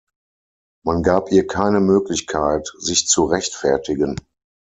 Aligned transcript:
Man 0.83 1.03
gab 1.03 1.31
ihr 1.31 1.45
keine 1.45 1.79
Möglichkeit, 1.79 2.73
sich 2.79 3.05
zu 3.05 3.25
rechtfertigen. 3.25 4.15